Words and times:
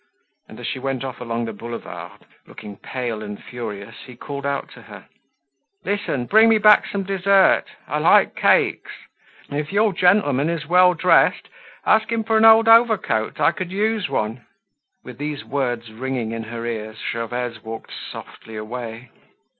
And, 0.49 0.59
as 0.59 0.65
she 0.65 0.79
went 0.79 1.03
off 1.03 1.21
along 1.21 1.45
the 1.45 1.53
Boulevard, 1.53 2.25
looking 2.47 2.75
pale 2.75 3.21
and 3.21 3.37
furious 3.39 3.97
he 4.07 4.15
called 4.15 4.47
out 4.47 4.69
to 4.71 4.81
her: 4.81 5.07
"Listen, 5.85 6.25
bring 6.25 6.49
me 6.49 6.57
back 6.57 6.87
some 6.87 7.03
dessert. 7.03 7.65
I 7.87 7.99
like 7.99 8.35
cakes! 8.35 8.93
And 9.47 9.59
if 9.59 9.71
your 9.71 9.93
gentleman 9.93 10.49
is 10.49 10.65
well 10.65 10.95
dressed, 10.95 11.49
ask 11.85 12.11
him 12.11 12.23
for 12.23 12.35
an 12.37 12.45
old 12.45 12.67
overcoat. 12.67 13.39
I 13.39 13.51
could 13.51 13.71
use 13.71 14.09
one." 14.09 14.43
With 15.03 15.19
these 15.19 15.45
words 15.45 15.91
ringing 15.91 16.31
in 16.31 16.45
her 16.45 16.65
ears, 16.65 16.97
Gervaise 17.13 17.61
walked 17.63 17.91
softly 17.93 18.55
away. 18.55 19.11